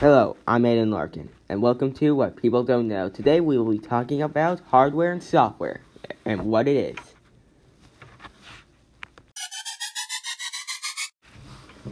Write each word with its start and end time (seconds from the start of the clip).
Hello, 0.00 0.34
I'm 0.46 0.62
Aiden 0.62 0.90
Larkin, 0.90 1.28
and 1.50 1.60
welcome 1.60 1.92
to 1.96 2.14
What 2.14 2.34
People 2.34 2.64
Don't 2.64 2.88
Know. 2.88 3.10
Today 3.10 3.38
we 3.38 3.58
will 3.58 3.70
be 3.70 3.78
talking 3.78 4.22
about 4.22 4.60
hardware 4.70 5.12
and 5.12 5.22
software, 5.22 5.82
and 6.24 6.46
what 6.46 6.66
it 6.66 6.96
is. 6.96 6.98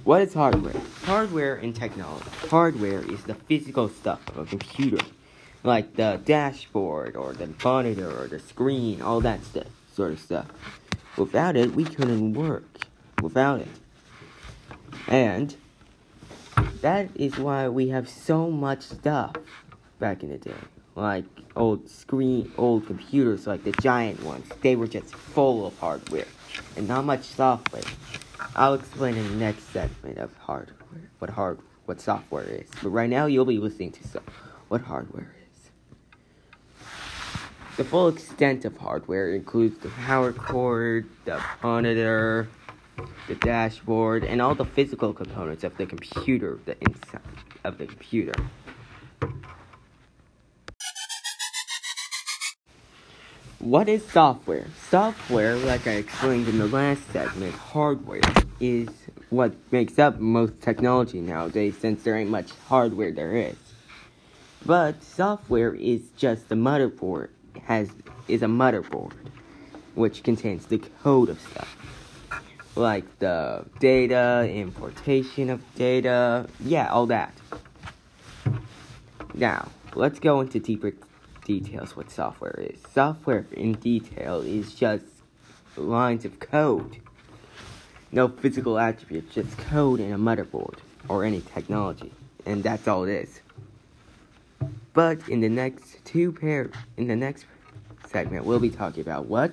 What 0.04 0.22
is 0.22 0.32
hardware? 0.32 0.80
Hardware 1.02 1.56
and 1.56 1.76
technology. 1.76 2.24
Hardware 2.48 3.02
is 3.12 3.24
the 3.24 3.34
physical 3.34 3.90
stuff 3.90 4.26
of 4.28 4.38
a 4.38 4.46
computer, 4.46 5.04
like 5.62 5.96
the 5.96 6.18
dashboard, 6.24 7.14
or 7.14 7.34
the 7.34 7.50
monitor, 7.62 8.10
or 8.18 8.26
the 8.26 8.40
screen, 8.40 9.02
all 9.02 9.20
that 9.20 9.44
stuff, 9.44 9.66
sort 9.92 10.12
of 10.12 10.18
stuff. 10.18 10.46
Without 11.18 11.56
it, 11.56 11.74
we 11.74 11.84
couldn't 11.84 12.32
work. 12.32 12.78
Without 13.20 13.60
it. 13.60 13.68
And 15.08 15.54
that 16.80 17.08
is 17.14 17.38
why 17.38 17.68
we 17.68 17.88
have 17.88 18.08
so 18.08 18.50
much 18.50 18.82
stuff 18.82 19.34
back 19.98 20.22
in 20.22 20.30
the 20.30 20.38
day. 20.38 20.52
Like 20.94 21.24
old 21.54 21.88
screen, 21.88 22.52
old 22.56 22.86
computers, 22.86 23.46
like 23.46 23.64
the 23.64 23.72
giant 23.72 24.22
ones. 24.22 24.48
They 24.62 24.76
were 24.76 24.88
just 24.88 25.14
full 25.14 25.66
of 25.66 25.78
hardware 25.78 26.26
and 26.76 26.88
not 26.88 27.04
much 27.04 27.24
software. 27.24 27.82
I'll 28.56 28.74
explain 28.74 29.16
in 29.16 29.28
the 29.28 29.36
next 29.36 29.64
segment 29.70 30.18
of 30.18 30.34
hardware, 30.38 30.76
what 31.18 31.30
hard, 31.30 31.60
what 31.86 32.00
software 32.00 32.44
is. 32.44 32.68
But 32.82 32.90
right 32.90 33.10
now, 33.10 33.26
you'll 33.26 33.44
be 33.44 33.58
listening 33.58 33.92
to 33.92 34.08
some, 34.08 34.24
what 34.68 34.80
hardware 34.80 35.34
is. 35.52 35.70
The 37.76 37.84
full 37.84 38.08
extent 38.08 38.64
of 38.64 38.76
hardware 38.76 39.34
includes 39.34 39.78
the 39.78 39.90
power 39.90 40.32
cord, 40.32 41.08
the 41.24 41.40
monitor, 41.62 42.48
the 43.26 43.34
dashboard, 43.36 44.24
and 44.24 44.40
all 44.40 44.54
the 44.54 44.64
physical 44.64 45.12
components 45.12 45.64
of 45.64 45.76
the 45.76 45.86
computer, 45.86 46.58
the 46.64 46.76
inside 46.80 47.20
of 47.64 47.78
the 47.78 47.86
computer. 47.86 48.34
What 53.58 53.88
is 53.88 54.06
software? 54.06 54.66
Software, 54.88 55.56
like 55.56 55.86
I 55.86 55.92
explained 55.92 56.48
in 56.48 56.58
the 56.58 56.68
last 56.68 57.02
segment, 57.12 57.54
hardware 57.54 58.20
is 58.60 58.88
what 59.30 59.52
makes 59.72 59.98
up 59.98 60.18
most 60.20 60.60
technology 60.60 61.20
nowadays 61.20 61.76
since 61.78 62.02
there 62.02 62.16
ain't 62.16 62.30
much 62.30 62.52
hardware 62.68 63.12
there 63.12 63.36
is. 63.36 63.56
But 64.64 65.02
software 65.02 65.74
is 65.74 66.08
just 66.16 66.50
a 66.50 66.54
motherboard 66.54 67.30
has 67.64 67.90
is 68.28 68.42
a 68.42 68.46
motherboard 68.46 69.12
which 69.94 70.22
contains 70.22 70.66
the 70.66 70.78
code 71.02 71.28
of 71.28 71.40
stuff 71.40 71.76
like 72.78 73.18
the 73.18 73.64
data, 73.80 74.48
importation 74.50 75.50
of 75.50 75.62
data, 75.74 76.48
yeah, 76.60 76.90
all 76.90 77.06
that. 77.06 77.34
Now, 79.34 79.68
let's 79.94 80.20
go 80.20 80.40
into 80.40 80.60
deeper 80.60 80.92
details 81.44 81.96
what 81.96 82.10
software 82.10 82.54
is. 82.58 82.80
Software 82.94 83.46
in 83.52 83.72
detail 83.74 84.40
is 84.40 84.74
just 84.74 85.04
lines 85.76 86.24
of 86.24 86.38
code. 86.40 86.98
No 88.10 88.28
physical 88.28 88.78
attributes, 88.78 89.34
just 89.34 89.56
code 89.58 90.00
in 90.00 90.12
a 90.12 90.18
motherboard 90.18 90.78
or 91.08 91.24
any 91.24 91.40
technology. 91.40 92.12
And 92.46 92.62
that's 92.62 92.88
all 92.88 93.04
it 93.04 93.10
is. 93.10 93.40
But 94.94 95.28
in 95.28 95.40
the 95.40 95.48
next 95.48 96.04
two 96.04 96.32
pair 96.32 96.70
in 96.96 97.08
the 97.08 97.16
next 97.16 97.44
segment 98.08 98.46
we'll 98.46 98.58
be 98.58 98.70
talking 98.70 99.02
about 99.02 99.26
what 99.26 99.52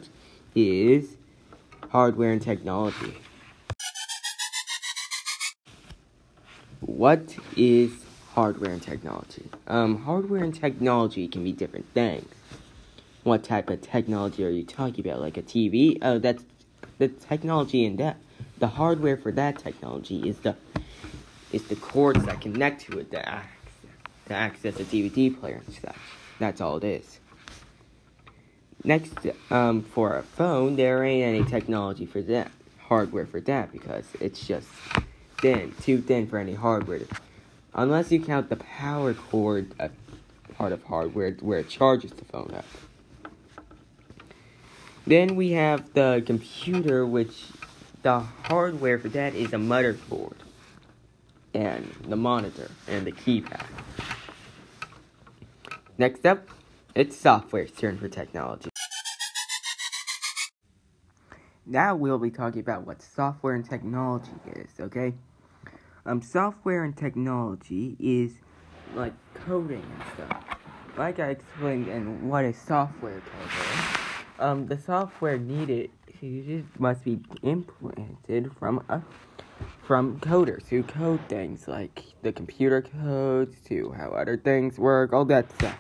is 0.56 1.18
hardware 1.90 2.32
and 2.32 2.42
technology. 2.42 3.14
What 6.82 7.36
is 7.56 7.92
hardware 8.34 8.72
and 8.72 8.82
technology? 8.82 9.50
Um, 9.68 10.04
hardware 10.04 10.44
and 10.44 10.54
technology 10.54 11.28
can 11.28 11.44
be 11.44 11.52
different 11.52 11.88
things. 11.94 12.34
What 13.24 13.44
type 13.44 13.70
of 13.70 13.82
technology 13.82 14.46
are 14.46 14.50
you 14.50 14.64
talking 14.64 15.06
about? 15.06 15.20
Like 15.20 15.38
a 15.38 15.42
TV? 15.42 15.98
Oh, 16.02 16.20
that's 16.20 16.44
the 16.98 17.08
technology 17.08 17.86
in 17.86 17.96
that. 17.98 18.18
The 18.58 18.68
hardware 18.68 19.18
for 19.18 19.32
that 19.32 19.58
technology 19.58 20.30
is 20.30 20.40
the 20.40 20.56
is 21.52 21.64
the 21.64 21.76
cords 21.76 22.24
that 22.26 22.42
connect 22.42 22.82
to 22.82 23.00
it 23.00 23.12
to 23.12 23.28
access, 23.28 23.74
to 24.28 24.34
access 24.34 24.80
a 24.80 24.84
DVD 24.84 25.40
player 25.40 25.62
and 25.66 25.76
such. 25.76 25.96
That's 26.40 26.62
all 26.62 26.78
it 26.78 26.84
is. 26.84 27.20
Next, 28.86 29.14
um, 29.50 29.82
for 29.82 30.16
a 30.16 30.22
phone, 30.22 30.76
there 30.76 31.04
ain't 31.04 31.26
any 31.26 31.44
technology 31.44 32.06
for 32.06 32.22
that, 32.22 32.52
hardware 32.82 33.26
for 33.26 33.42
that, 33.42 33.72
because 33.72 34.06
it's 34.22 34.46
just 34.46 34.68
thin, 35.40 35.74
too 35.82 36.02
thin 36.02 36.28
for 36.28 36.38
any 36.38 36.54
hardware. 36.54 37.02
Unless 37.74 38.12
you 38.12 38.22
count 38.22 38.50
the 38.50 38.58
power 38.58 39.16
cord 39.16 39.74
uh, 39.80 39.88
part 40.54 40.72
of 40.72 40.84
hardware 40.84 41.32
where 41.42 41.60
it 41.60 41.68
charges 41.68 42.12
the 42.12 42.26
phone 42.26 42.54
up. 42.56 42.66
Then 45.08 45.36
we 45.36 45.54
have 45.54 45.92
the 45.94 46.22
computer, 46.24 47.08
which 47.08 47.46
the 48.04 48.20
hardware 48.20 49.00
for 49.00 49.10
that 49.10 49.34
is 49.34 49.52
a 49.52 49.58
motherboard, 49.58 50.38
and 51.56 51.92
the 52.08 52.16
monitor, 52.16 52.70
and 52.88 53.08
the 53.08 53.12
keypad. 53.12 53.66
Next 55.98 56.24
up, 56.24 56.48
it's 56.94 57.18
software's 57.18 57.72
turn 57.72 57.98
for 57.98 58.08
technology. 58.08 58.70
Now 61.66 61.96
we'll 61.96 62.20
be 62.20 62.30
talking 62.30 62.62
about 62.62 62.86
what 62.86 63.02
software 63.02 63.56
and 63.56 63.68
technology 63.68 64.32
is, 64.56 64.70
okay? 64.80 65.14
Um, 66.06 66.22
software 66.22 66.84
and 66.84 66.96
technology 66.96 67.96
is 68.00 68.34
like 68.94 69.14
coding 69.34 69.82
and 69.82 70.04
stuff. 70.14 70.60
Like 70.98 71.20
I 71.20 71.30
explained 71.30 71.88
in 71.88 72.28
what 72.28 72.46
is 72.46 72.58
software 72.58 73.22
coding, 73.22 73.84
um, 74.40 74.68
the 74.68 74.78
software 74.78 75.38
needed 75.38 75.90
must 76.80 77.04
be 77.04 77.20
implemented 77.44 78.52
from 78.58 78.84
a 78.90 79.02
from 79.84 80.20
coders 80.20 80.68
who 80.70 80.82
code 80.82 81.20
things 81.28 81.68
like 81.68 82.04
the 82.24 82.32
computer 82.32 82.82
codes 82.82 83.58
to 83.66 83.92
how 83.92 84.10
other 84.10 84.36
things 84.36 84.80
work, 84.80 85.14
all 85.14 85.26
that 85.26 85.52
stuff. 85.52 85.80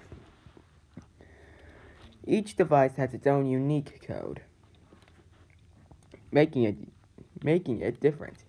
Each 2.27 2.55
device 2.55 2.95
has 2.97 3.13
its 3.15 3.25
own 3.25 3.47
unique 3.47 4.05
code 4.05 4.41
making 6.35 6.63
it 6.63 6.75
making 7.41 7.79
it 7.81 8.01
different. 8.01 8.43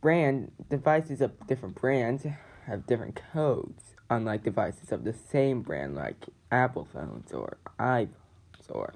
Brand 0.00 0.50
devices 0.68 1.20
of 1.20 1.30
different 1.46 1.76
brands 1.76 2.26
have 2.66 2.84
different 2.84 3.20
codes, 3.32 3.94
unlike 4.10 4.42
devices 4.42 4.90
of 4.90 5.04
the 5.04 5.12
same 5.12 5.62
brand 5.62 5.94
like 5.94 6.16
Apple 6.50 6.84
phones 6.92 7.32
or 7.32 7.58
iPhones 7.78 8.66
or 8.68 8.92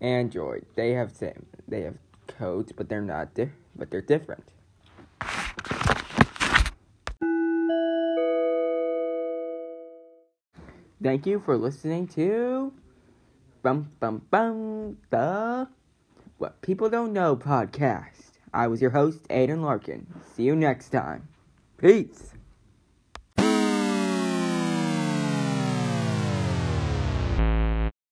Android. 0.00 0.64
They 0.76 0.92
have 0.92 1.10
same 1.10 1.46
they 1.66 1.80
have 1.82 1.96
codes, 2.28 2.70
but 2.70 2.88
they're 2.88 3.02
not 3.02 3.34
di- 3.34 3.50
but 3.74 3.90
they're 3.90 4.00
different. 4.00 4.44
Thank 11.02 11.26
you 11.26 11.40
for 11.40 11.56
listening 11.56 12.06
to 12.14 12.72
Bum 13.64 13.90
Bum 13.98 14.22
Bum 14.30 14.98
the 15.10 15.66
what 16.42 16.60
People 16.60 16.90
Don't 16.90 17.12
Know 17.12 17.36
podcast. 17.36 18.32
I 18.52 18.66
was 18.66 18.82
your 18.82 18.90
host, 18.90 19.28
Aiden 19.28 19.62
Larkin. 19.62 20.12
See 20.34 20.42
you 20.42 20.56
next 20.56 20.88
time. 20.88 21.28
Peace. 21.78 22.32